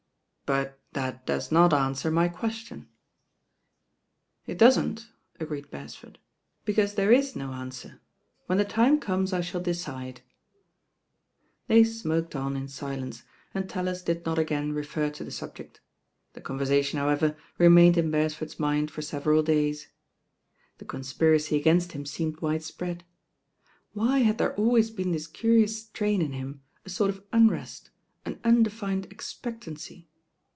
But 0.57 0.81
that 0.91 1.25
does 1.25 1.49
not 1.49 1.73
answer 1.73 2.11
my 2.11 2.27
question." 2.27 2.89
It 4.45 4.57
doesn't/' 4.57 5.07
agreed 5.39 5.71
Beresford, 5.71 6.19
"because 6.65 6.95
there's 6.95 7.37
no 7.37 7.53
answer. 7.53 8.01
When 8.47 8.57
the 8.57 8.65
time 8.65 8.99
comes 8.99 9.31
I 9.31 9.39
shaU 9.39 9.61
decide" 9.61 10.19
They 11.69 11.85
smoked 11.85 12.35
on 12.35 12.57
in 12.57 12.67
sUence, 12.67 13.23
and 13.53 13.69
TaUis 13.69 14.03
did 14.03 14.25
not 14.25 14.39
y 14.39 14.43
tgam 14.43 14.75
refer 14.75 15.09
to 15.11 15.23
the 15.23 15.31
subject. 15.31 15.79
The 16.33 16.41
conversation, 16.41 16.99
how 16.99 17.07
ever, 17.07 17.37
remained 17.57 17.97
in 17.97 18.11
Beresford's 18.11 18.59
mind 18.59 18.91
for 18.91 19.01
several 19.01 19.43
days. 19.43 19.87
T^e 20.79 20.85
conspiracy 20.89 21.55
against 21.55 21.93
him 21.93 22.05
seemed 22.05 22.41
widespread. 22.41 23.05
Why 23.93 24.17
had 24.19 24.37
there 24.37 24.53
always 24.55 24.89
been 24.91 25.13
this 25.13 25.27
curious 25.27 25.81
strain 25.85 26.21
in 26.21 26.33
ftim, 26.33 26.59
a 26.83 26.89
sort 26.89 27.09
of 27.09 27.23
unrest, 27.31 27.89
an 28.25 28.41
undefined 28.43 29.05
expectancy? 29.11 30.09